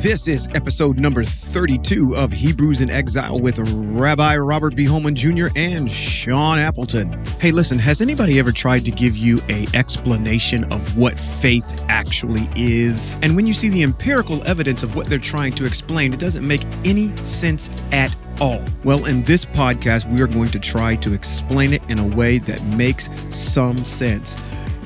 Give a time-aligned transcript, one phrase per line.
[0.00, 4.84] This is episode number 32 of Hebrews in Exile with Rabbi Robert B.
[4.84, 5.48] Holman Jr.
[5.56, 7.20] and Sean Appleton.
[7.40, 12.48] Hey, listen, has anybody ever tried to give you a explanation of what faith actually
[12.54, 13.16] is?
[13.22, 16.46] And when you see the empirical evidence of what they're trying to explain, it doesn't
[16.46, 18.64] make any sense at all.
[18.84, 22.38] Well, in this podcast, we are going to try to explain it in a way
[22.38, 24.40] that makes some sense.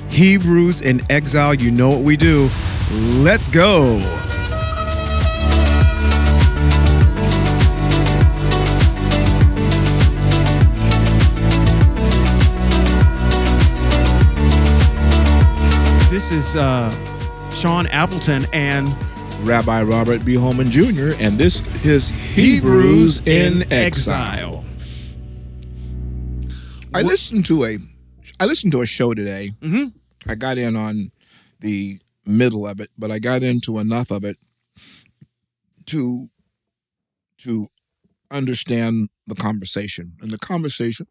[0.09, 2.49] Hebrews in Exile, you know what we do.
[3.21, 3.99] Let's go.
[16.55, 16.91] Uh,
[17.53, 18.89] Sean Appleton and
[19.41, 20.35] Rabbi Robert B.
[20.35, 24.65] Holman Jr., and this is Hebrews in Exile.
[26.95, 27.79] I listened to a
[28.39, 29.53] I listened to a show today.
[29.61, 30.31] Mm-hmm.
[30.31, 31.13] I got in on
[31.61, 34.37] the middle of it, but I got into enough of it
[35.87, 36.29] to
[37.39, 37.69] to
[38.31, 40.15] understand the conversation.
[40.21, 41.07] And the conversation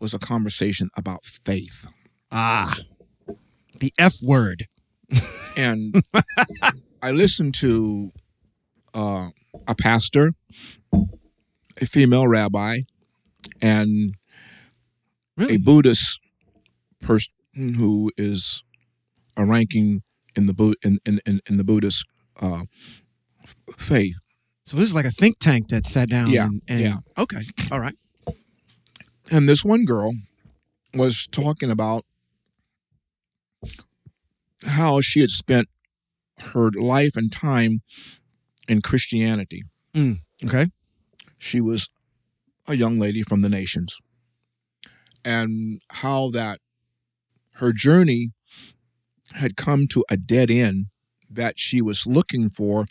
[0.00, 1.86] was a conversation about faith.
[2.30, 2.76] Ah,
[3.78, 4.66] the F word.
[5.56, 6.02] And
[7.02, 8.10] I listened to
[8.94, 9.28] uh,
[9.68, 10.32] a pastor,
[10.92, 12.78] a female rabbi,
[13.60, 14.14] and
[15.36, 15.54] Really?
[15.54, 16.20] a Buddhist
[17.00, 17.32] person
[17.76, 18.62] who is
[19.36, 20.02] a ranking
[20.36, 22.04] in the Bu- in, in, in, in the Buddhist
[22.40, 22.62] uh,
[23.78, 24.14] faith.
[24.66, 26.30] So this is like a think tank that sat down.
[26.30, 26.96] Yeah, and, and- yeah.
[27.18, 27.42] Okay.
[27.70, 27.94] All right.
[29.30, 30.12] And this one girl
[30.94, 32.04] was talking about
[34.66, 35.68] how she had spent
[36.38, 37.80] her life and time
[38.68, 39.62] in Christianity.
[39.94, 40.68] Mm, okay.
[41.38, 41.88] She was
[42.66, 43.96] a young lady from the nations.
[45.24, 46.60] And how that
[47.54, 48.32] her journey
[49.34, 50.86] had come to a dead end
[51.30, 52.86] that she was looking for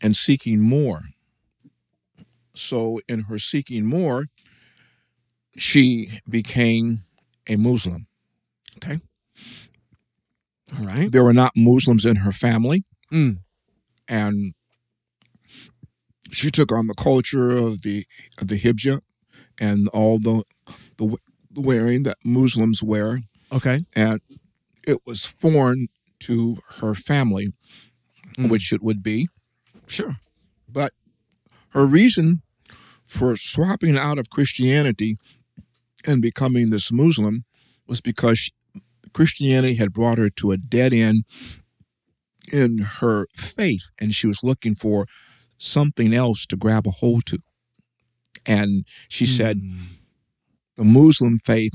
[0.00, 1.02] and seeking more.
[2.54, 4.26] So, in her seeking more,
[5.56, 7.04] she became
[7.48, 8.06] a Muslim.
[10.78, 11.10] All right.
[11.12, 13.38] There were not Muslims in her family, Mm.
[14.08, 14.54] and
[16.30, 18.06] she took on the culture of the
[18.38, 19.00] of the hijab
[19.58, 20.42] and all the
[20.96, 21.16] the
[21.54, 23.84] wearing that Muslims wear, Okay.
[23.94, 24.20] and
[24.86, 25.88] it was foreign
[26.20, 27.52] to her family,
[28.38, 28.48] Mm.
[28.48, 29.28] which it would be.
[29.86, 30.16] Sure.
[30.68, 30.94] But
[31.70, 32.40] her reason
[33.04, 35.18] for swapping out of Christianity
[36.06, 37.44] and becoming this Muslim
[37.86, 38.52] was because she-
[39.12, 41.24] Christianity had brought her to a dead end
[42.52, 45.06] in her faith, and she was looking for
[45.58, 47.38] something else to grab a hold to.
[48.44, 49.78] And she said, Mm.
[50.76, 51.72] the Muslim faith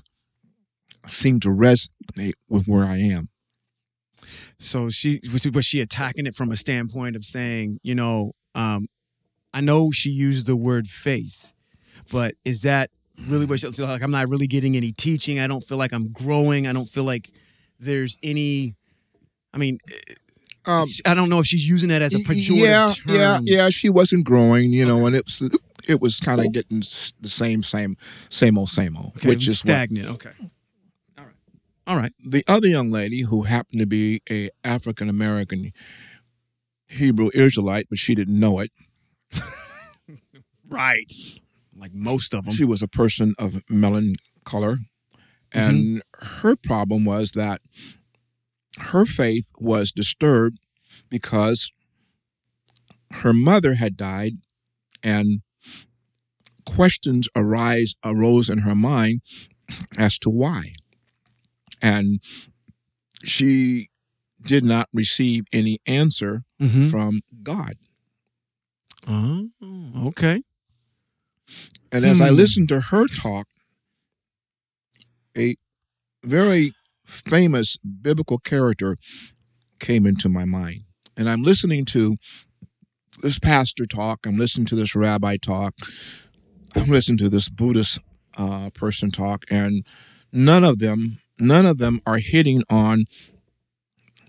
[1.07, 3.27] seemed to resonate with where I am.
[4.59, 8.87] So she was, was she attacking it from a standpoint of saying, you know, um,
[9.53, 11.53] I know she used the word faith,
[12.11, 12.89] but is that
[13.25, 14.01] really what so like?
[14.01, 15.39] I'm not really getting any teaching.
[15.39, 16.67] I don't feel like I'm growing.
[16.67, 17.31] I don't feel like
[17.79, 18.75] there's any.
[19.53, 19.79] I mean,
[20.65, 23.15] Um, I don't know if she's using that as a pejorative yeah, term.
[23.15, 23.69] yeah, yeah.
[23.69, 25.49] She wasn't growing, you know, and it was
[25.87, 27.95] it was kind of getting the same, same,
[28.29, 29.13] same old, same old.
[29.17, 30.09] Okay, which is what stagnant.
[30.09, 30.31] Okay.
[31.17, 31.33] All right.
[31.87, 32.13] All right.
[32.25, 35.71] the other young lady who happened to be a African American
[36.89, 38.71] Hebrew Israelite, but she didn't know it.
[40.69, 41.11] Right.
[41.77, 42.53] Like most of them.
[42.53, 44.15] She was a person of melon
[44.45, 44.79] color,
[45.51, 46.01] and
[46.41, 47.61] her problem was that
[48.79, 50.57] her faith was disturbed
[51.09, 51.71] because
[53.11, 54.33] her mother had died,
[55.03, 55.41] and
[56.65, 59.21] questions arise arose in her mind
[59.97, 60.73] as to why,
[61.81, 62.19] and
[63.23, 63.89] she
[64.41, 66.89] did not receive any answer Mhm.
[66.89, 67.75] from God.
[69.07, 69.49] Oh,
[70.07, 70.41] okay.
[71.91, 72.35] And as I Hmm.
[72.35, 73.47] listened to her talk,
[75.37, 75.55] a
[76.23, 76.73] very
[77.05, 78.97] famous biblical character
[79.79, 80.81] came into my mind.
[81.15, 82.17] And I'm listening to
[83.21, 85.73] this pastor talk, I'm listening to this rabbi talk,
[86.75, 87.99] I'm listening to this Buddhist
[88.37, 89.85] uh, person talk, and
[90.31, 93.05] none of them, none of them are hitting on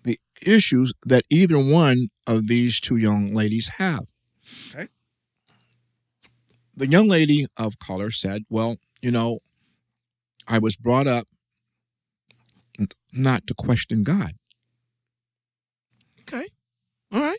[0.05, 4.05] the issues that either one of these two young ladies have.
[4.75, 4.89] Okay.
[6.79, 9.41] The young lady of color said, Well, you know,
[10.47, 11.27] I was brought up
[13.13, 14.33] not to question God.
[16.21, 16.47] Okay.
[17.13, 17.39] All right.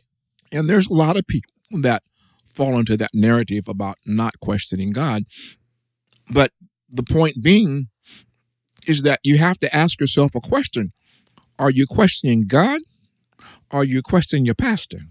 [0.51, 2.01] And there's a lot of people that
[2.53, 5.23] fall into that narrative about not questioning God.
[6.29, 6.51] But
[6.89, 7.87] the point being
[8.87, 10.91] is that you have to ask yourself a question
[11.57, 12.81] Are you questioning God?
[13.71, 15.03] Or are you questioning your pastor?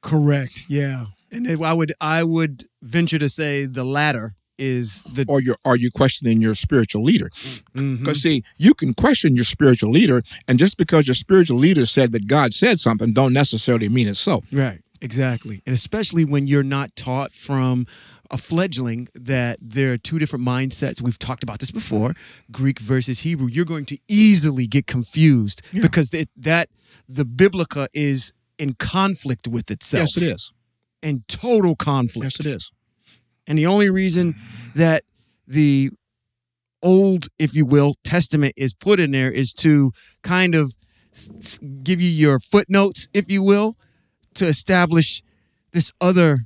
[0.00, 0.62] Correct.
[0.68, 1.06] Yeah.
[1.32, 5.56] And if I would I would venture to say the latter is the or you're
[5.76, 7.28] you questioning your spiritual leader?
[7.74, 7.96] Mm-hmm.
[7.96, 12.12] Because see, you can question your spiritual leader, and just because your spiritual leader said
[12.12, 14.42] that God said something, don't necessarily mean it's so.
[14.50, 15.62] Right, exactly.
[15.66, 17.86] And especially when you're not taught from
[18.30, 21.00] a fledgling that there are two different mindsets.
[21.00, 22.14] We've talked about this before
[22.50, 23.46] Greek versus Hebrew.
[23.46, 25.82] You're going to easily get confused Yeah.
[25.82, 26.68] because that
[27.08, 30.16] the Biblica is in conflict with itself.
[30.16, 30.52] Yes, it is.
[31.02, 32.38] In total conflict.
[32.38, 32.70] Yes, it is.
[33.46, 34.34] And the only reason
[34.74, 35.04] that
[35.46, 35.90] the
[36.82, 40.74] old, if you will, testament is put in there is to kind of
[41.14, 43.76] s- s- give you your footnotes, if you will,
[44.34, 45.22] to establish
[45.72, 46.40] this other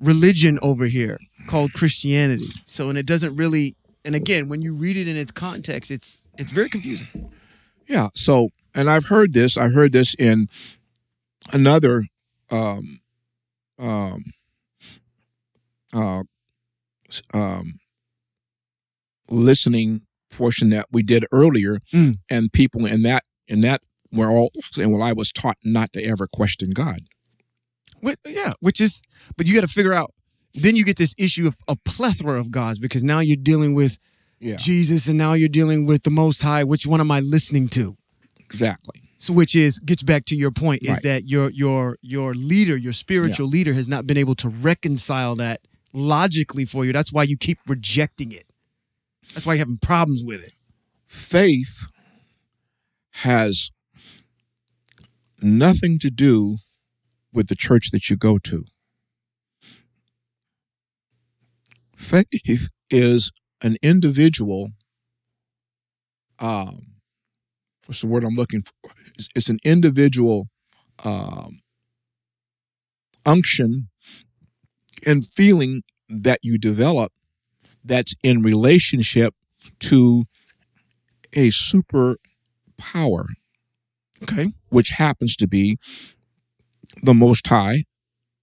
[0.00, 2.48] religion over here called Christianity.
[2.64, 6.18] So, and it doesn't really, and again, when you read it in its context, it's
[6.38, 7.30] it's very confusing.
[7.86, 8.08] Yeah.
[8.14, 9.56] So, and I've heard this.
[9.56, 10.48] I heard this in
[11.52, 12.04] another
[12.50, 13.00] um,
[13.82, 14.24] um,
[15.92, 16.22] uh,
[17.34, 17.74] um,
[19.28, 22.16] listening portion that we did earlier, Mm.
[22.30, 23.82] and people in that in that
[24.12, 27.00] were all saying, "Well, I was taught not to ever question God."
[28.26, 29.00] Yeah, which is,
[29.36, 30.12] but you got to figure out.
[30.54, 33.98] Then you get this issue of a plethora of gods because now you're dealing with
[34.40, 36.64] Yeah, Jesus, and now you're dealing with the Most High.
[36.64, 37.96] Which one am I listening to?
[38.38, 39.00] exactly.
[39.22, 41.02] So, which is gets back to your point is Right.
[41.04, 45.60] that your your your leader, your spiritual leader, has not been able to reconcile that
[45.92, 46.92] logically for you.
[46.92, 48.46] That's why you keep rejecting it.
[49.32, 50.54] That's why you're having problems with it.
[51.06, 51.86] Faith
[53.12, 53.70] has
[55.40, 56.56] nothing to do
[57.32, 58.64] with the church that you go to.
[61.94, 63.30] Faith is
[63.62, 64.70] an individual.
[66.40, 66.91] Um,
[67.86, 68.90] what's the word I'm looking for?
[69.16, 70.48] It's, it's an individual
[71.04, 71.60] um,
[73.24, 73.88] unction
[75.06, 77.12] and feeling that you develop
[77.84, 79.34] that's in relationship
[79.80, 80.24] to
[81.32, 82.16] a super
[82.76, 83.26] power,
[84.22, 84.52] Okay.
[84.68, 85.78] which happens to be
[87.02, 87.84] the Most High,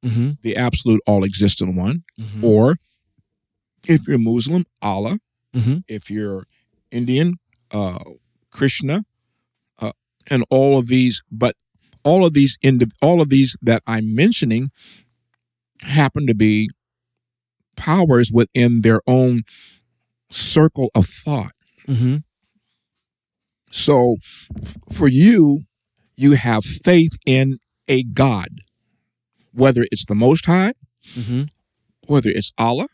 [0.05, 0.31] Mm-hmm.
[0.43, 2.43] the absolute all existent one, Mm-hmm.
[2.43, 2.77] or
[3.87, 5.19] if you're Muslim, Allah,
[5.53, 5.83] Mhm.
[5.89, 6.45] if you're
[6.91, 7.35] Indian,
[7.71, 7.99] uh,
[8.49, 9.03] Krishna,
[10.29, 11.55] and all of these, but
[12.03, 14.71] all of these, indi- all of these that I'm mentioning
[15.81, 16.69] happen to be
[17.75, 19.43] powers within their own
[20.29, 21.53] circle of thought.
[21.87, 22.17] Mm-hmm.
[23.71, 24.17] So
[24.91, 25.61] for you,
[26.15, 28.49] you have faith in a God,
[29.53, 30.73] whether it's the Most High,
[31.15, 31.43] Mm-hmm.
[32.07, 32.87] whether it's Allah,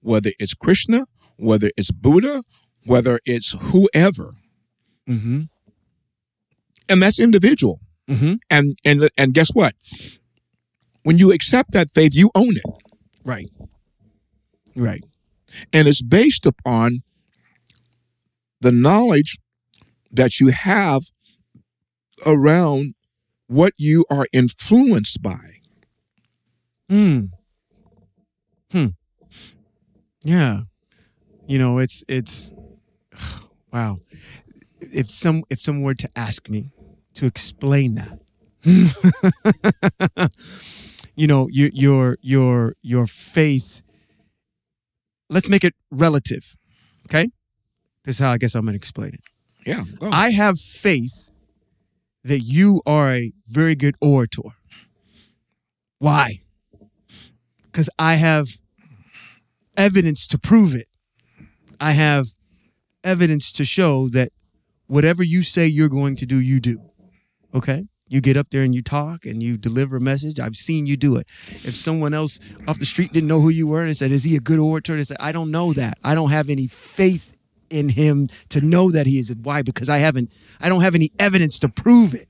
[0.00, 1.06] whether it's Krishna,
[1.36, 2.42] whether it's Buddha,
[2.84, 4.34] whether it's whoever.
[5.08, 5.42] Mm-hmm.
[6.88, 7.80] And that's individual.
[8.08, 8.34] Mm-hmm.
[8.50, 9.74] And and and guess what?
[11.02, 12.64] When you accept that faith, you own it.
[13.24, 13.50] Right.
[14.74, 15.04] Right.
[15.72, 17.02] And it's based upon
[18.60, 19.38] the knowledge
[20.10, 21.02] that you have
[22.26, 22.94] around
[23.46, 25.60] what you are influenced by.
[26.90, 27.30] Mm.
[28.72, 28.86] Hmm.
[30.22, 30.60] Yeah.
[31.46, 32.52] You know, it's it's
[33.72, 34.00] wow.
[34.80, 36.70] If some if someone were to ask me
[37.18, 38.20] to explain that,
[41.16, 43.82] you know, your your your your faith.
[45.28, 46.56] Let's make it relative.
[47.06, 47.28] Okay?
[48.04, 49.20] This is how I guess I'm gonna explain it.
[49.66, 49.82] Yeah.
[49.98, 50.10] go.
[50.10, 51.28] I have faith
[52.22, 54.50] that you are a very good orator.
[55.98, 56.42] Why?
[57.64, 58.46] Because I have
[59.76, 60.86] evidence to prove it.
[61.80, 62.28] I have
[63.02, 64.30] evidence to show that
[64.86, 66.88] whatever you say you're going to do, you do.
[67.54, 67.86] Okay?
[68.08, 70.40] You get up there and you talk and you deliver a message.
[70.40, 71.28] I've seen you do it.
[71.64, 74.34] If someone else off the street didn't know who you were and said, Is he
[74.34, 74.94] a good orator?
[74.94, 75.98] And I said, I don't know that.
[76.02, 77.36] I don't have any faith
[77.68, 79.34] in him to know that he is.
[79.34, 79.60] Why?
[79.60, 82.28] Because I haven't, I don't have any evidence to prove it.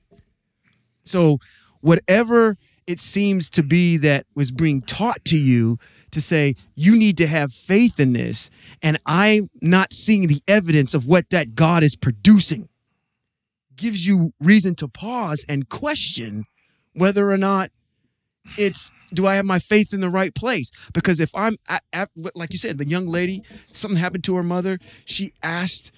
[1.05, 1.39] So
[1.79, 2.57] whatever
[2.87, 5.77] it seems to be that was being taught to you
[6.11, 8.49] to say you need to have faith in this,
[8.81, 12.67] and I'm not seeing the evidence of what that God is producing,
[13.79, 16.45] gives you reason to pause and question
[16.93, 17.71] whether or not
[18.57, 20.71] it's do I have my faith in the right place?
[20.93, 23.41] Because if I'm at, at, like you said, the young lady,
[23.73, 24.79] something happened to her mother.
[25.05, 25.91] She asked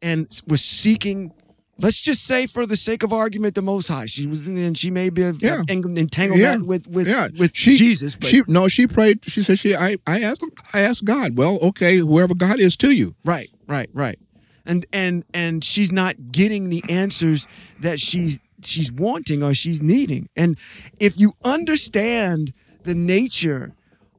[0.00, 1.32] and was seeking.
[1.76, 4.06] Let's just say, for the sake of argument, the Most High.
[4.06, 5.62] She was, and she may be Yeah.
[5.68, 6.56] entangled Yeah.
[6.58, 7.28] with with Yeah.
[7.36, 8.14] with She- Jesus.
[8.14, 9.20] But she no, she prayed.
[9.26, 11.36] She said she I I asked I asked God.
[11.36, 13.16] Well, okay, whoever God is to you.
[13.24, 14.18] Right, right, right.
[14.66, 17.46] And and and she's not getting the answers
[17.80, 20.28] that she's she's wanting or she's needing.
[20.36, 20.58] And
[20.98, 22.52] if you understand
[22.84, 23.74] the nature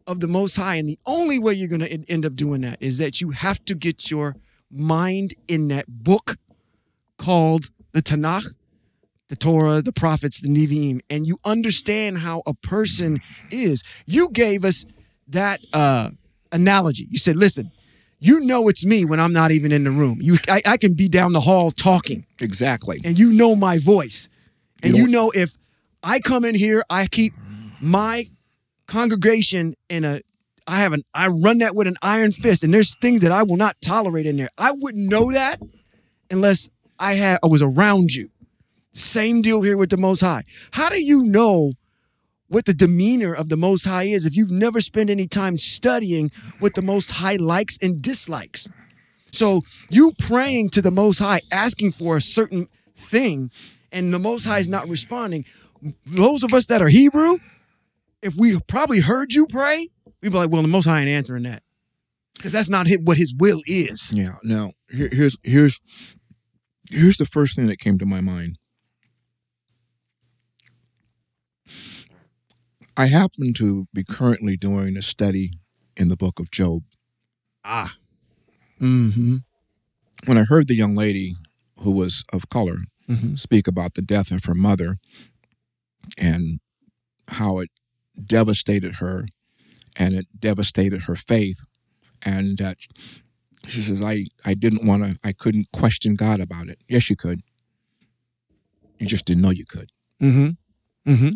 [0.08, 2.78] of the Most High, and the only way you're going to end up doing that
[2.80, 4.36] is that you have to get your
[4.72, 6.38] mind in that book
[7.18, 8.46] called the Tanakh,
[9.30, 13.84] the Torah, the prophets, the Nevi'im, and you understand how a person is.
[14.06, 14.86] You gave us
[15.28, 16.12] that uh,
[16.52, 17.08] analogy.
[17.10, 17.72] You said, listen,
[18.26, 20.20] you know it's me when I'm not even in the room.
[20.22, 23.00] You, I, I can be down the hall talking, Exactly.
[23.04, 24.30] and you know my voice,
[24.84, 25.58] and You you know- know if
[26.04, 27.34] I come in here, I keep
[27.82, 28.28] my
[28.88, 30.22] congregation in a.
[30.68, 31.04] I have an.
[31.14, 34.26] I run that with an iron fist, and there's things that I will not tolerate
[34.26, 34.50] in there.
[34.58, 35.62] I wouldn't know that
[36.32, 37.40] unless I had.
[37.44, 38.30] I was around you.
[38.94, 40.44] Same deal here with the Most High.
[40.72, 41.74] How do you know
[42.48, 46.32] what the demeanor of the Most High is if you've never spent any time studying
[46.60, 48.70] what the Most High likes and dislikes?
[49.32, 53.52] So you praying to the Most High, asking for a certain thing,
[53.92, 55.46] and the Most High is not responding.
[56.06, 57.38] Those of us that are Hebrew,
[58.22, 59.90] if we probably heard you pray,
[60.22, 61.64] we'd be like, "Well, the Most High ain't answering that
[62.36, 64.38] because that's not what His will is." Yeah.
[64.44, 65.80] Now here, here's here's
[66.90, 68.58] here's the first thing that came to my mind.
[72.98, 75.52] I happen to be currently doing a study
[75.98, 76.84] in the book of Job.
[77.64, 77.94] Ah.
[78.82, 79.38] Mm-hmm.
[80.26, 81.36] When I heard the young lady
[81.80, 83.36] who was of color Mm-hmm.
[83.36, 84.98] speak about the death of her mother
[86.18, 86.60] and
[87.28, 87.70] how it
[88.26, 89.28] devastated her
[89.96, 91.66] and it devastated her faith
[92.24, 92.78] and that
[93.68, 97.16] she says i i didn't want to i couldn't question god about it yes you
[97.16, 97.42] could
[98.98, 101.12] you just didn't know you could Mm-hmm.
[101.12, 101.30] Mm-hmm.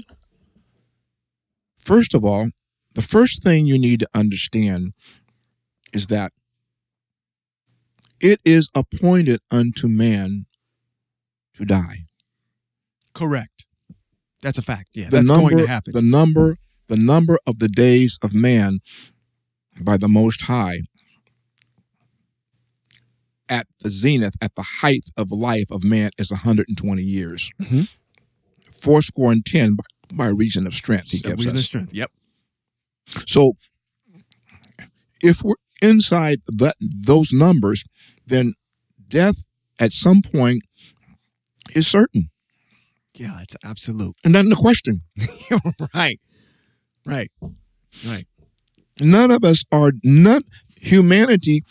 [1.79, 2.49] First of all
[2.95, 4.93] the first thing you need to understand
[5.93, 6.31] is that
[8.19, 10.45] it is appointed unto man
[11.53, 12.03] to die
[13.13, 13.65] Correct.
[14.41, 14.89] That's a fact.
[14.93, 15.93] Yeah, the that's number, going to happen.
[15.93, 16.57] The number,
[16.87, 18.79] the number of the days of man
[19.81, 20.79] by the Most High
[23.49, 27.51] at the zenith, at the height of life of man is 120 years.
[27.59, 27.89] Mhm.
[28.71, 29.75] Four score and ten
[30.11, 31.93] by, by reason of strength, he gives reason of strength.
[31.93, 32.11] Yep.
[33.25, 33.53] So
[35.21, 37.83] if we're inside that those numbers,
[38.25, 38.53] then
[39.07, 39.45] death
[39.79, 40.63] at some point
[41.75, 42.29] is certain.
[43.13, 44.15] Yeah, it's absolute.
[44.23, 45.01] And then the question.
[45.93, 46.19] right.
[47.05, 47.31] Right.
[48.05, 48.27] Right.
[48.99, 50.43] none of us are not
[50.79, 51.63] humanity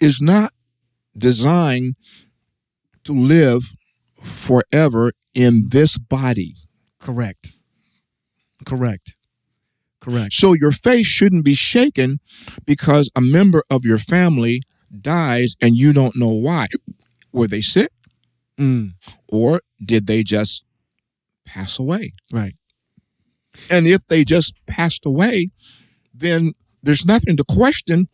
[0.00, 0.52] is not
[1.16, 1.94] designed
[3.04, 3.62] to live
[4.20, 6.54] forever in this body
[7.00, 7.52] Correct.
[8.64, 9.14] Correct.
[10.00, 10.32] Correct.
[10.32, 12.20] so your faith shouldn't be shaken
[12.64, 14.62] because a member of your family
[14.98, 16.68] dies and you don't know why
[17.32, 17.90] were they sick
[18.58, 18.92] Mm,
[19.28, 20.64] or did they just
[21.46, 22.54] pass away right.
[23.70, 25.50] and if they just passed away
[26.14, 26.52] then
[26.82, 28.08] there's nothing to question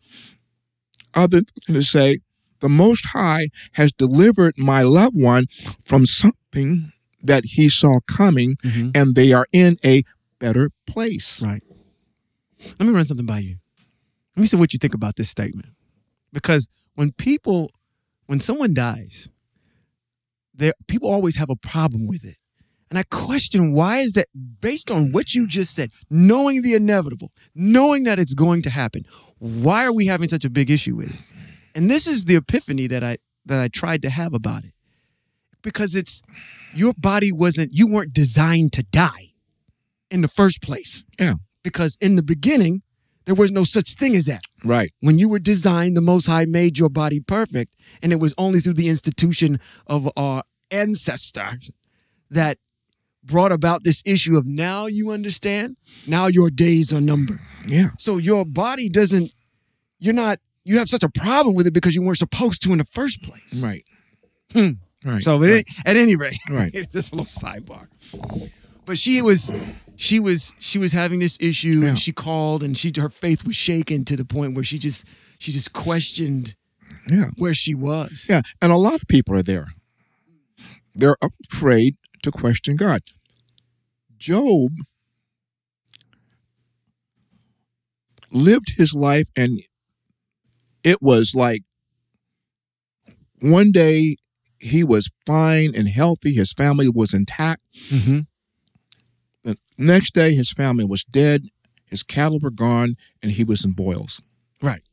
[1.15, 2.19] other than to say,
[2.59, 5.45] the Most High has delivered my loved one
[5.85, 6.91] from something
[7.27, 8.91] that he saw coming, Mhm.
[8.95, 10.03] and they are in a
[10.39, 11.41] better place.
[11.41, 11.63] Right.
[12.79, 13.57] Let me run something by you.
[14.35, 15.69] Let me see what you think about this statement.
[16.33, 17.71] Because when people,
[18.25, 19.29] when someone dies,
[20.53, 22.37] there people always have a problem with it.
[22.89, 24.27] And I question why is that
[24.61, 29.05] based on what you just said, knowing the inevitable, knowing that it's going to happen,
[29.39, 31.19] why are we having such a big issue with it?
[31.75, 34.73] And this is the epiphany that I that I tried to have about it.
[35.61, 36.21] Because it's
[36.77, 39.33] your body wasn't you weren't designed to die
[40.09, 41.03] in the first place.
[41.19, 41.35] Yeah.
[41.63, 42.81] Because in the beginning,
[43.25, 44.41] there was no such thing as that.
[44.63, 44.91] Right.
[45.01, 47.75] When you were designed, the Most High made your body perfect.
[48.01, 51.59] And it was only through the institution of our ancestor
[52.29, 52.57] that
[53.23, 55.75] brought about this issue of now you understand,
[56.07, 57.39] now your days are numbered.
[57.67, 57.89] Yeah.
[57.99, 59.33] So your body doesn't,
[59.99, 62.77] you're not, you have such a problem with it because you weren't supposed to in
[62.77, 63.61] the first place.
[63.61, 63.83] Right.
[64.53, 64.71] Hmm.
[65.05, 65.21] Right.
[65.23, 66.71] So at, at any rate, Right.
[66.91, 67.87] this little sidebar.
[68.85, 69.51] But she was,
[69.95, 71.89] she was, she was having this issue, Yeah.
[71.89, 75.05] and she called, and she her faith was shaken to the point where she just,
[75.39, 76.55] she just questioned
[77.09, 77.25] yeah.
[77.37, 78.25] where she was.
[78.29, 78.41] Yeah.
[78.61, 79.67] And a lot of people are there.
[80.95, 81.17] They're
[81.51, 83.01] afraid to question God.
[84.17, 84.71] Job
[88.31, 89.61] lived his life, and
[90.83, 91.61] it was like
[93.41, 94.15] one day
[94.59, 97.63] he was fine and healthy, his family was intact.
[97.89, 98.19] Mm-hmm.
[99.43, 101.47] The next day, his family was dead,
[101.85, 104.21] his cattle were gone, and he was in boils.
[104.61, 104.83] Right.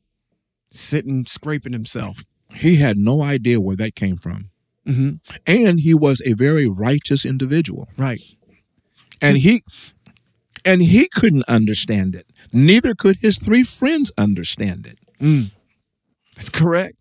[0.71, 2.25] Sitting, scraping himself.
[2.55, 4.51] He had no idea where that came from.
[4.87, 5.15] Mm-hmm.
[5.47, 7.89] and he was a very righteous individual.
[7.97, 8.21] Right.
[9.23, 9.63] And he
[10.63, 12.27] and he couldn't understand it.
[12.53, 14.99] Neither could his three friends understand it.
[15.19, 15.53] Mm.
[16.37, 16.99] That's correct.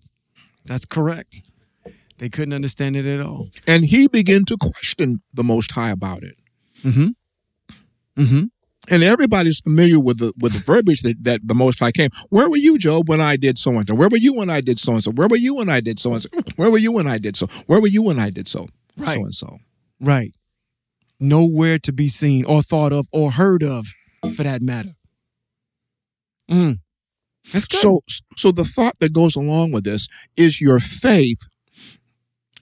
[0.65, 1.41] That's correct.
[2.23, 3.49] They couldn't understand it at all.
[3.67, 6.37] And he began to question the Most High about it.
[6.81, 7.07] Mm-hmm.
[8.15, 8.43] Mm-hmm.
[8.89, 12.11] And everybody's familiar with the with the verbiage that, that the Most High came.
[12.29, 13.93] Where were you, Job, when I did so and so?
[13.93, 15.11] Where were you when I did so and so?
[15.11, 16.29] Where were you when I did so and so?
[16.55, 17.47] Where were you when I did so?
[17.67, 18.67] Where were you when I did so?
[18.95, 19.15] Right.
[19.15, 19.57] So and so.
[19.99, 20.33] Right.
[21.19, 23.87] Nowhere to be seen or thought of or heard of,
[24.33, 24.95] for that matter.
[26.49, 26.77] Mm.
[27.51, 27.81] That's good.
[27.81, 27.99] So
[28.37, 31.39] so the thought that goes along with this is your faith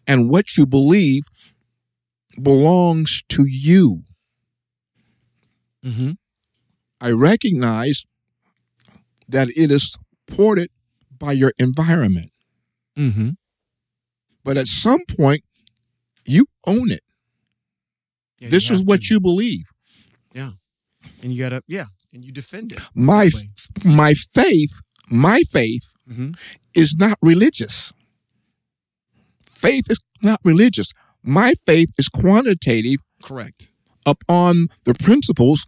[0.07, 1.23] and what you believe
[2.41, 4.03] belongs to you.
[5.83, 6.11] mm-hmm.
[6.99, 8.05] I recognize
[9.27, 9.97] that it is
[10.29, 10.69] supported
[11.17, 12.31] by your environment.
[12.97, 13.29] Mm-hmm.
[14.43, 15.43] But at some point,
[16.25, 17.01] you own it.
[18.39, 19.65] this is what you believe.
[20.33, 20.51] Yeah.
[21.23, 22.79] And you gotta yeah, and you defend it.
[22.95, 23.29] My
[23.83, 24.79] my faith,
[25.09, 26.31] my faith Mm-hmm.
[26.73, 27.93] is not religious.
[29.61, 30.91] Faith is not religious.
[31.23, 33.69] My faith is quantitative Correct.
[34.05, 35.65] upon the principles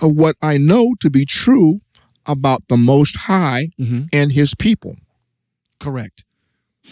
[0.00, 1.80] of what I know to be true
[2.26, 4.02] about the Most High Mm-hmm.
[4.12, 4.96] and His people.
[5.78, 6.24] Correct.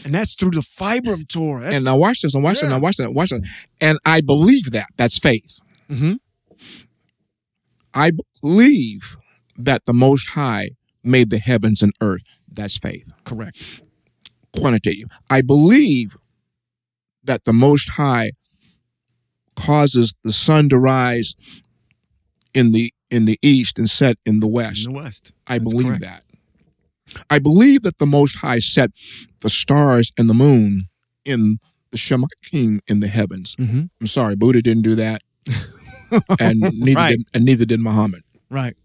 [0.04, 1.64] And that's through the fiber of Torah.
[1.64, 2.75] That's, and now watch this, and watch this, Yeah.
[2.75, 3.42] and watch that, watch that.
[3.80, 4.87] And I believe that.
[4.97, 5.59] That's faith.
[5.88, 6.14] mm-hmm.
[7.92, 9.16] I believe
[9.56, 10.70] that the Most High
[11.02, 12.23] made the heavens and earth.
[12.49, 13.11] That's faith.
[13.25, 13.80] Correct.
[14.57, 15.09] Quantitative.
[15.28, 16.16] I believe
[17.25, 18.33] that the Most High
[19.57, 21.35] causes the sun to rise
[22.54, 24.87] in the in the east and set in the west.
[24.87, 25.33] In the West.
[25.47, 26.00] I That's believe correct.
[26.02, 26.25] that.
[27.28, 28.90] I believe that the Most High set
[29.40, 30.85] the stars and the moon
[31.25, 31.59] in
[31.90, 33.57] the Shamayim in the heavens.
[33.57, 33.83] Mm-hmm.
[34.00, 35.23] I'm sorry, Buddha didn't do that,
[36.38, 37.16] and neither Right.
[37.19, 38.23] did and neither did Muhammad.
[38.49, 38.76] Right.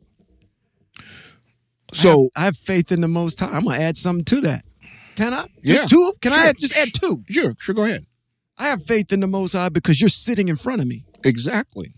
[1.94, 3.48] So I have, I have faith in the Most High.
[3.52, 4.65] I'm gonna add something to that.
[5.16, 5.48] Can I?
[5.64, 6.14] Just Yeah, two?
[6.22, 6.46] Can I sure.
[6.48, 7.24] add, just add two?
[7.30, 8.06] sure, sure, go ahead.
[8.58, 11.04] I have faith in the Most High because you're sitting in front of me.
[11.24, 11.94] Exactly.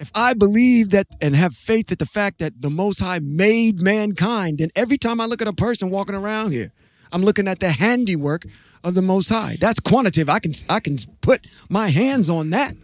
[0.00, 3.80] If I believe that and have faith that the fact that the Most High made
[3.82, 6.72] mankind, then every time I look at a person walking around here,
[7.12, 8.44] I'm looking at the handiwork
[8.84, 9.56] of the Most High.
[9.60, 10.28] That's quantitative.
[10.28, 12.74] I can I can put my hands on that.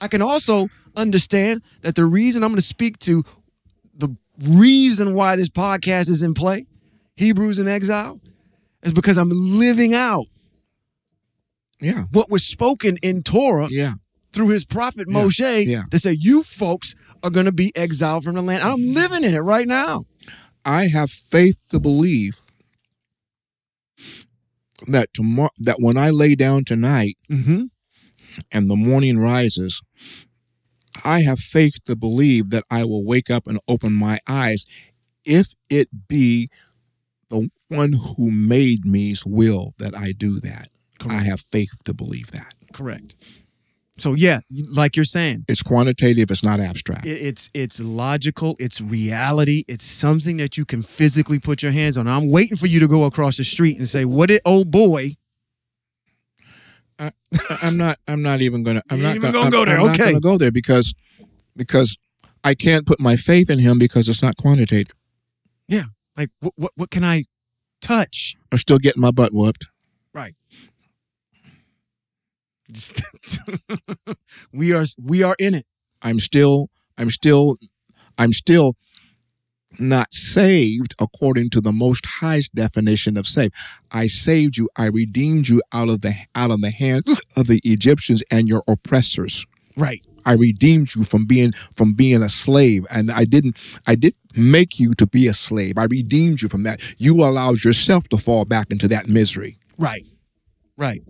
[0.00, 3.24] I can also understand that the reason I'm going to speak to
[3.96, 6.66] the reason why this podcast is in play,
[7.16, 8.20] Hebrews in exile,
[8.84, 10.26] is because I'm living out
[11.80, 12.04] Yeah.
[12.12, 13.94] what was spoken in Torah Yeah.
[14.32, 15.82] through his prophet Yeah, Moshe yeah.
[15.90, 18.62] to say, You folks are going to be exiled from the land.
[18.62, 20.04] And I'm living in it right now.
[20.64, 22.34] I have faith to believe
[24.86, 27.64] that tomorrow that when I lay down tonight Mm-hmm.
[28.52, 29.80] and the morning rises,
[31.04, 34.64] I have faith to believe that I will wake up and open my eyes
[35.24, 36.48] if it be
[37.30, 40.68] the one who made me's will that I do that.
[41.08, 42.54] I have faith to believe that.
[42.72, 43.14] Correct.
[43.96, 44.40] So yeah,
[44.74, 47.06] like you're saying, It's quantitative, it's not abstract.
[47.06, 51.96] it- it's it's logical, it's reality, it's something that you can physically put your hands
[51.96, 52.08] on.
[52.08, 55.16] I'm waiting for you to go across the street and say, "What it, oh boy."
[56.98, 57.12] I-
[57.62, 57.98] I'm not.
[58.08, 58.82] I'm not even gonna.
[58.90, 60.04] I'm not even gonna, gonna go I'm- there, I'm not okay.
[60.10, 60.94] gonna go there because
[61.56, 61.96] because
[62.42, 64.94] I can't put my faith in him because it's not quantitative.
[65.68, 65.84] Yeah.
[66.16, 67.24] Like what what what can I
[67.84, 68.34] touch?
[68.50, 69.66] I'm still getting my butt whooped.
[72.72, 73.02] Just-
[74.52, 75.66] we are we are in it.
[76.02, 76.70] I'm still.
[76.98, 77.56] I'm still.
[78.18, 78.76] I'm still
[79.78, 83.52] not saved according to the Most High's definition of saved.
[83.90, 84.68] I saved you.
[84.76, 87.04] I redeemed you out of the out of the hand
[87.36, 89.44] of the Egyptians and your oppressors.
[89.76, 90.02] Right.
[90.26, 93.56] I redeemed you from being from being a slave, and I didn't.
[93.86, 95.78] I didn't make you to be a slave.
[95.78, 96.80] I redeemed you from that.
[96.98, 99.58] You allowed yourself to fall back into that misery.
[99.78, 100.04] Right.
[100.76, 101.02] Right.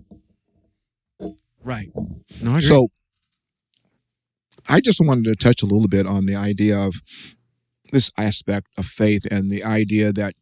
[1.62, 1.88] Right.
[2.42, 2.60] No, I.
[2.60, 2.88] So,
[4.68, 7.02] I just wanted to touch a little bit on the idea of
[7.92, 10.34] this aspect of faith and the idea that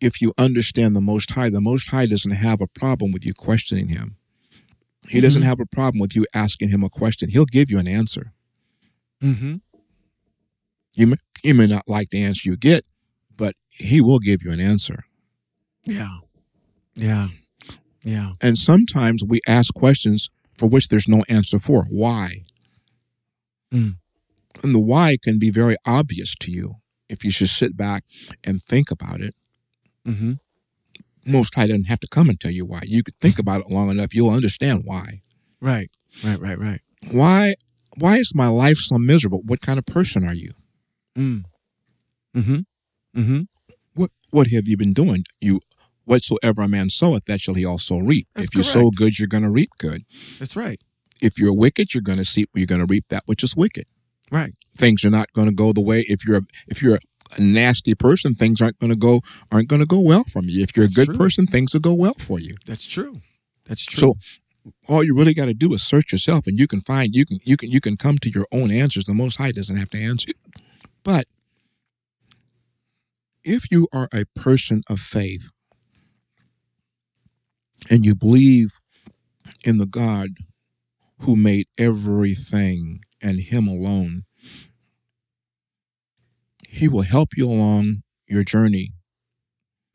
[0.00, 3.34] if you understand the Most High, the Most High doesn't have a problem with you
[3.34, 4.16] questioning Him.
[5.08, 5.46] He doesn't Mhm.
[5.46, 7.30] have a problem with you asking Him a question.
[7.30, 8.32] He'll give you an answer.
[9.22, 9.56] mm-hmm.
[10.94, 12.84] You may not like the answer you get,
[13.36, 15.04] but He will give you an answer.
[15.84, 16.18] Yeah.
[16.94, 17.28] Yeah.
[18.04, 18.32] Yeah.
[18.42, 21.84] And sometimes we ask questions for which there's no answer for.
[21.90, 22.44] Why?
[23.72, 23.96] Mm.
[24.62, 26.76] And the why can be very obvious to you
[27.08, 28.04] if you just sit back
[28.44, 29.34] and think about it.
[30.06, 30.34] Mm-hmm.
[31.30, 32.82] Most High doesn't have to come and tell you why.
[32.84, 35.22] You could think about it long enough, you'll understand why.
[35.60, 35.90] Right.
[36.24, 36.40] Right.
[36.40, 36.58] Right.
[36.58, 36.80] Right.
[37.10, 37.54] Why?
[37.96, 39.42] Why is my life so miserable?
[39.44, 40.52] What kind of person are you?
[41.16, 41.44] Mm.
[42.36, 43.20] Mm-hmm.
[43.20, 43.40] Mm-hmm.
[43.94, 45.24] What What have you been doing?
[45.40, 45.60] You
[46.04, 48.26] whatsoever a man soweth, that shall he also reap.
[48.34, 50.04] That's if you sow good, you're going to reap good.
[50.38, 50.80] That's right.
[51.20, 53.86] If you're wicked, you're going to see you're going to reap that which is wicked.
[54.30, 54.54] Right.
[54.76, 56.04] Things are not going to go the way.
[56.08, 56.98] If you're if you're
[57.36, 59.20] a nasty person, things aren't going to go
[59.52, 60.62] aren't going to go well from you.
[60.62, 61.16] If you're That's a good true.
[61.16, 62.54] person, things will go well for you.
[62.66, 63.20] That's true.
[63.66, 64.00] That's true.
[64.00, 64.14] So
[64.88, 67.38] all you really got to do is search yourself, and you can find you can
[67.44, 69.04] you can you can come to your own answers.
[69.04, 70.52] The Most High doesn't have to answer, you.
[71.02, 71.26] but
[73.42, 75.50] if you are a person of faith
[77.88, 78.78] and you believe
[79.64, 80.30] in the God
[81.20, 84.24] who made everything and Him alone,
[86.72, 88.92] He will help you along your journey.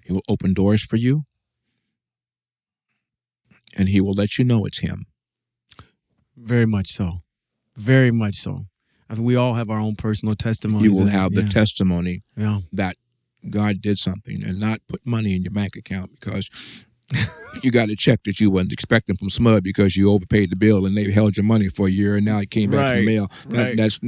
[0.03, 1.23] He will open doors for you
[3.77, 5.05] and he will let you know it's him.
[6.35, 7.21] Very much so.
[7.77, 8.65] Very much so.
[9.09, 10.83] I think we all have our own personal testimony.
[10.83, 12.59] You will have the testimony yeah.
[12.73, 12.97] that
[13.49, 16.49] God did something and not put money in your bank account because
[17.63, 20.85] you got a check that you wasn't expecting from SMUD because you overpaid the bill
[20.85, 23.05] and they held your money for a year and now it came back in the
[23.05, 23.27] mail.
[23.47, 23.77] That, right.
[23.77, 23.99] That's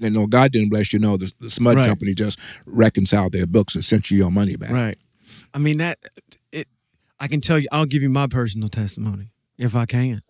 [0.00, 0.98] you know, God didn't bless you.
[0.98, 1.86] No, the, the SMUD Right.
[1.88, 4.70] company just reconciled their books and sent you your money back.
[4.70, 4.98] Right.
[5.54, 5.98] I mean that
[6.52, 6.68] it.
[7.20, 7.68] I can tell you.
[7.72, 10.22] I'll give you my personal testimony if I can.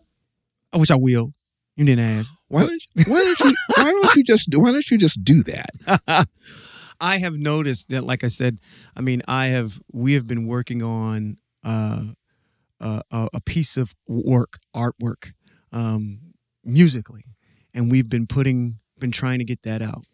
[0.73, 1.33] I wish I will.
[1.75, 2.31] You didn't ask.
[2.49, 5.43] Why don't you, why don't you why don't you just why don't you just do
[5.43, 6.27] that?
[7.01, 8.59] I have noticed that, like I said,
[8.95, 9.79] I mean, I have.
[9.93, 12.03] We have been working on uh,
[12.81, 15.31] uh, a a piece of work, artwork,
[15.71, 16.33] um,
[16.65, 17.23] musically,
[17.73, 20.05] and we've been putting, been trying to get that out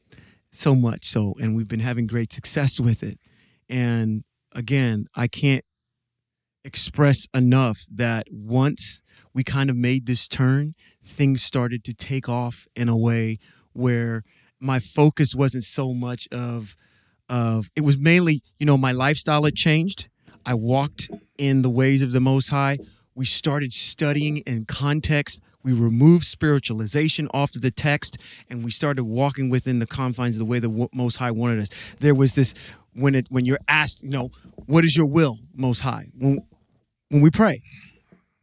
[0.52, 3.20] so much so, and we've been having great success with it.
[3.68, 5.66] And again, I can't
[6.64, 9.02] express enough that once
[9.34, 13.38] we kind of made this turn, things started to take off in a way
[13.74, 14.24] where
[14.60, 16.76] my focus wasn't so much of
[17.28, 20.10] of it was mainly you know my lifestyle had changed
[20.46, 22.78] i walked in the ways of the most high
[23.16, 28.18] we started studying in context we removed spiritualization off of the text
[28.50, 31.70] and we started walking within the confines of the way the most high wanted us
[32.00, 32.54] there was this
[32.94, 34.32] when it when you're asked you know
[34.68, 36.40] what is your will most high when
[37.10, 37.62] when we pray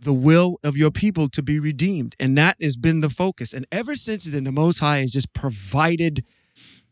[0.03, 2.17] the will of your people to be redeemed.
[2.19, 3.53] And that has been the focus.
[3.53, 6.25] And ever since then, the Most High has just provided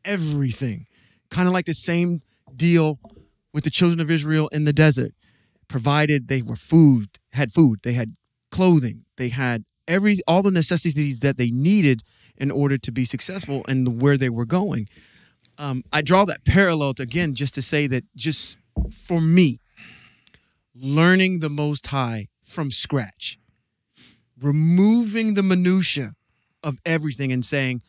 [0.04, 0.86] everything.
[1.28, 2.22] Kind of like the same
[2.54, 2.98] deal
[3.52, 5.12] with the children of Israel in the desert.
[5.68, 8.16] Provided they were food, had food, they had
[8.50, 12.02] clothing, they had every all the necessities that they needed
[12.36, 14.88] in order to be successful and where they were going.
[15.58, 18.58] Um, I draw that parallel to, again just to say that just
[18.90, 19.60] for me,
[20.74, 23.38] learning the Most High from scratch,
[24.40, 26.14] removing the minutia
[26.62, 27.82] of everything and saying,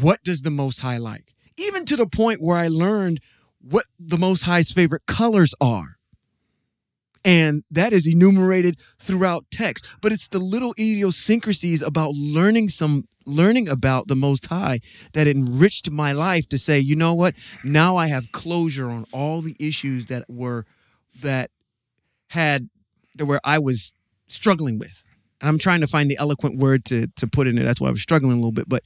[0.00, 1.34] what does the Most High like?
[1.56, 3.20] Even to the point where I learned
[3.60, 5.98] what the Most High's favorite colors are.
[7.24, 9.86] And that is enumerated throughout text.
[10.02, 14.80] But it's the little idiosyncrasies about learning some learning about the Most High
[15.14, 17.34] that enriched my life to say, you know what?
[17.62, 20.66] Now I have closure on all the issues that were
[21.22, 21.50] that
[22.28, 22.68] had
[23.14, 23.94] that where I was
[24.28, 25.04] struggling with.
[25.40, 27.64] And I'm trying to find the eloquent word to to put in it.
[27.64, 28.68] That's why I was struggling a little bit.
[28.68, 28.82] But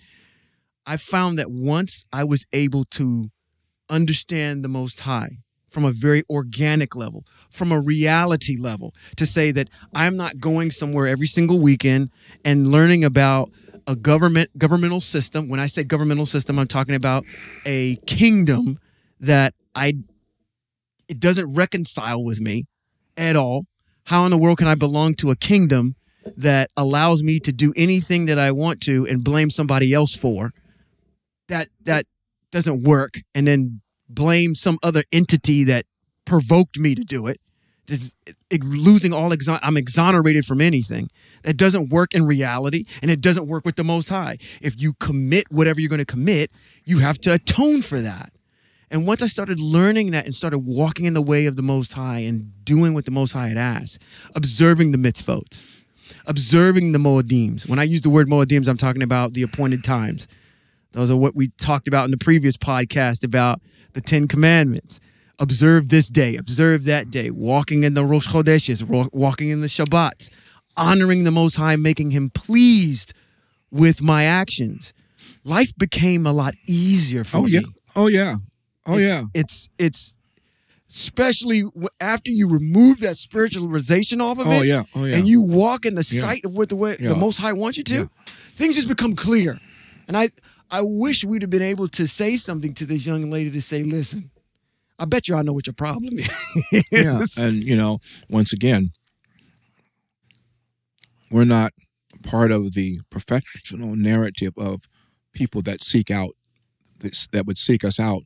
[0.87, 3.31] I found that once I was able to
[3.91, 9.51] understand the Most High from a very organic level, from a reality level, to say
[9.53, 12.11] that I'm not going somewhere every single weekend
[12.45, 13.51] and learning about
[13.87, 15.49] a government governmental system.
[15.49, 17.25] When I say governmental system, I'm talking about
[17.65, 18.79] a kingdom
[19.21, 19.95] that I
[21.09, 22.67] it doesn't reconcile with me
[23.17, 23.65] at all.
[24.05, 25.97] How in the world can I belong to a kingdom
[26.37, 30.53] that allows me to do anything that I want to and blame somebody else for?
[31.49, 32.05] That that
[32.51, 33.21] doesn't work.
[33.35, 35.87] And then blame some other entity that
[36.25, 37.41] provoked me to do it.
[37.87, 38.17] Just
[38.53, 41.11] losing all exon- I'm exonerated from anything.
[41.43, 44.37] That doesn't work in reality, and it doesn't work with the Most High.
[44.61, 46.51] If you commit whatever you're going to commit,
[46.85, 48.33] you have to atone for that.
[48.91, 51.95] And once I started learning that and started walking in the way of the Most
[51.95, 54.01] High and doing what the Most High had asked,
[54.35, 55.65] observing the mitzvot,
[56.27, 57.69] observing the moedims.
[57.69, 60.29] When I use the word moedims, I'm talking about the appointed times.
[60.93, 63.61] Those are what we talked about in the previous podcast about
[63.93, 65.01] the Ten Commandments.
[65.41, 69.69] Observe this day, observe that day, walking in the Rosh Chodeshes, wa- walking in the
[69.69, 70.31] Shabbats,
[70.77, 73.15] honoring the Most High, making Him pleased
[73.71, 74.93] with my actions.
[75.45, 77.43] Life became a lot easier for me.
[77.43, 77.53] Oh me.
[77.53, 77.61] yeah.
[77.95, 78.37] Oh yeah.
[78.87, 79.23] Oh It's- yeah.
[79.33, 80.17] It's it's
[80.91, 81.65] especially
[82.01, 84.85] after you remove that spiritualization off of Oh it, yeah.
[84.97, 85.17] Oh yeah.
[85.17, 86.21] and you walk in the Yeah.
[86.21, 87.09] sight of what the way Yeah.
[87.11, 88.11] the Most High wants you to,
[88.57, 89.61] things just become clear.
[90.09, 90.31] And I,
[90.71, 93.83] I wish we'd have been able to say something to this young lady to say,
[93.83, 94.31] "Listen,
[94.99, 96.19] I bet you I know what your problem
[96.73, 97.23] is." yeah.
[97.39, 98.91] And you know, once again,
[101.31, 101.73] we're not
[102.23, 104.89] part of the professional narrative of
[105.33, 106.31] people that seek out
[107.01, 108.23] this that would seek us out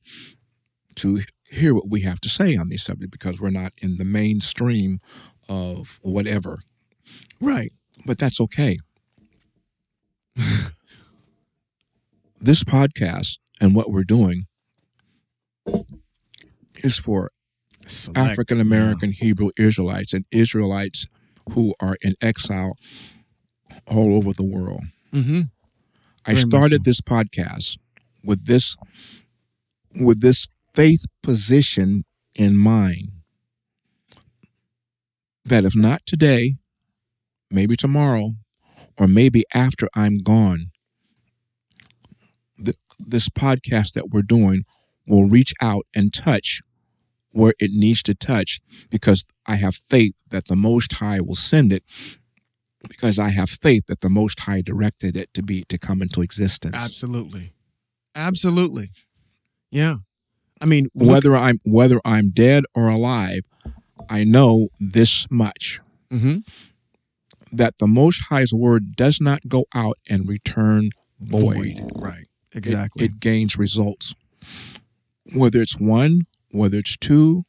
[0.97, 4.05] to hear what we have to say on these subjects because we're not in the
[4.05, 5.01] mainstream
[5.49, 6.61] of whatever.
[7.41, 7.73] right.
[8.05, 8.79] But that's okay.
[12.43, 14.47] this podcast and what we're doing
[16.83, 17.31] is for
[18.17, 21.07] African American Hebrew Israelites and Israelites
[21.53, 22.77] who are in exile
[23.87, 24.83] all over the world.
[25.13, 25.43] Mm-hmm.
[26.27, 27.79] I Very started this podcast
[28.25, 28.77] with this
[30.01, 33.09] with this faith position in mind
[35.45, 36.55] that if not today,
[37.51, 38.33] maybe tomorrow,
[38.99, 40.72] or maybe after I'm gone,
[43.07, 44.65] this podcast that we're doing
[45.07, 46.61] will reach out and touch
[47.33, 48.61] where it needs to touch
[48.91, 51.83] because I have faith that the Most High will send it
[52.89, 56.21] because I have faith that the Most High directed it to be to come into
[56.21, 56.83] existence.
[56.83, 57.53] Absolutely.
[58.15, 58.91] Absolutely.
[59.71, 59.97] Yeah.
[60.61, 63.41] I mean, look- Whether I'm whether I'm dead or alive,
[64.11, 65.81] I know this much
[66.13, 66.47] Mhm.
[67.51, 71.91] that the Most High's word does not go out and return void.
[71.95, 72.27] Right.
[72.53, 73.05] It- Exactly.
[73.07, 74.15] It, gains results.
[75.35, 77.45] Whether it's one, whether it's two,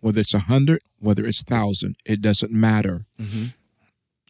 [0.00, 3.06] whether it's a hundred, whether it's thousand, it doesn't matter.
[3.20, 3.54] Mhm.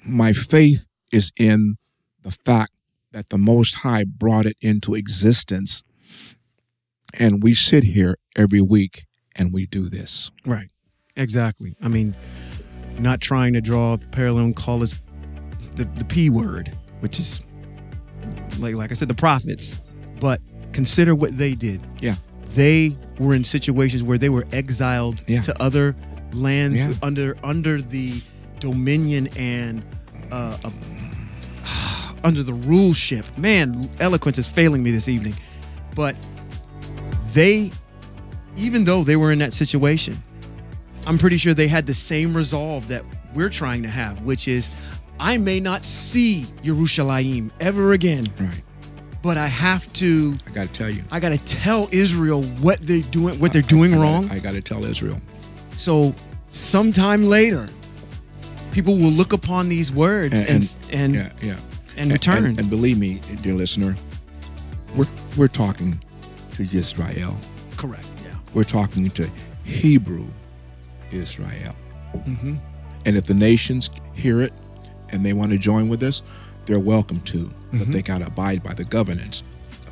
[0.04, 1.76] My faith is in
[2.22, 2.72] the fact
[3.12, 5.82] that the Most High brought it into existence.
[7.18, 9.06] And we sit here every week
[9.36, 10.30] and we do this.
[10.44, 10.68] Right.
[11.16, 11.76] Exactly.
[11.80, 12.14] I mean,
[12.98, 15.00] not trying to draw a parallel and call this
[15.76, 17.40] the, the P word, which is
[18.58, 19.78] like like I said, the prophets.
[20.24, 20.40] But
[20.72, 21.82] consider what they did.
[22.00, 22.14] Yeah.
[22.54, 25.42] They were in situations where they were exiled Yeah.
[25.42, 25.94] to other
[26.32, 26.94] lands Yeah.
[27.02, 28.22] under under the
[28.58, 29.82] dominion and
[30.32, 30.70] uh, uh,
[32.24, 33.36] under the ruleship.
[33.36, 35.34] Man, eloquence is failing me this evening.
[35.94, 36.16] But
[37.34, 37.70] they,
[38.56, 40.22] even though they were in that situation,
[41.06, 44.70] I'm pretty sure they had the same resolve that we're trying to have, which is
[45.20, 48.62] I may not see Yerushalayim ever again, Right.
[49.24, 51.02] But I have to I got to tell you.
[51.10, 54.30] I got to tell Israel what they're doing what they're doing I gotta- wrong.
[54.30, 55.18] I got to tell Israel.
[55.74, 56.14] so
[56.50, 57.66] sometime later
[58.70, 61.56] people will look upon these words and And- and and, Yeah,
[61.96, 62.12] yeah.
[62.12, 62.44] return.
[62.44, 63.96] And, and believe me, dear listener,
[64.94, 65.08] we're
[65.38, 66.00] we're talking
[66.56, 67.36] to Israel.
[67.76, 68.06] Correct.
[68.24, 68.34] Yeah.
[68.52, 69.28] We're talking to
[69.64, 70.26] Hebrew
[71.10, 71.74] Israel.
[72.14, 72.56] Mm-hmm.
[73.06, 74.52] And if the nations hear it
[75.10, 76.22] and they want to join with us,
[76.66, 77.50] they're welcome to.
[77.72, 77.92] But Mhm.
[77.92, 79.42] they got to abide by the governance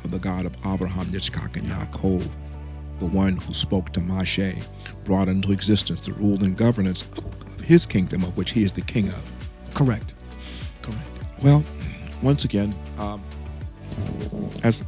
[0.03, 2.27] of the God of Abraham, Yitzchak, and Yaakov,
[2.99, 4.55] the one who spoke to Moshe,
[5.03, 8.81] brought into existence the rule and governance of his kingdom, of which he is the
[8.81, 9.23] king of.
[9.73, 10.13] Correct.
[10.81, 11.03] Correct.
[11.41, 11.63] Well,
[12.21, 13.21] once again, um,
[14.63, 14.83] as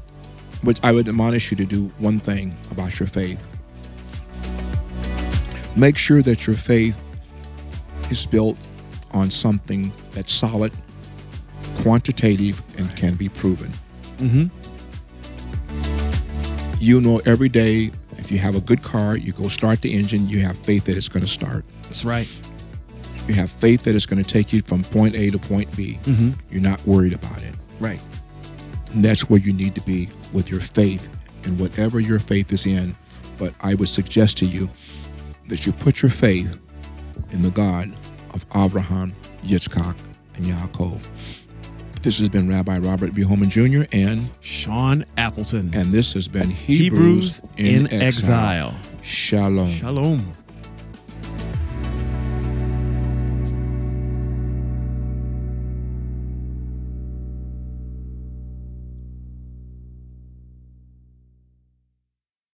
[0.63, 3.45] which I would admonish you to do one thing about your faith.
[5.75, 6.97] Make sure that your faith
[8.09, 8.57] is built
[9.13, 10.71] on something that's solid,
[11.89, 13.71] quantitative, and can be proven.
[14.17, 14.49] Mhm.
[16.79, 20.27] You know every day if you have a good car, you go start the engine,
[20.27, 21.63] you have faith that it's going to start.
[21.83, 22.27] That's right.
[23.27, 25.99] You have faith that it's going to take you from point A to point B.
[26.05, 26.33] Mhm.
[26.49, 27.53] You're not worried about it.
[27.79, 27.99] Right.
[28.91, 31.07] And that's where you need to be with your faith
[31.43, 32.95] and whatever your faith is in.
[33.37, 34.71] But I would suggest to you
[35.49, 36.57] that you put your faith
[37.31, 37.91] in the God
[38.33, 39.13] of Abraham,
[39.45, 39.95] Yitzchak,
[40.35, 40.99] and Yaakov.
[42.05, 43.23] This has been Rabbi Robert B.
[43.23, 43.85] Holman Jr.
[43.91, 45.71] and Sean Appleton.
[45.73, 48.75] and this has been Hebrews, Hebrews in exile.
[49.01, 49.71] Shalom.
[49.71, 50.33] Shalom.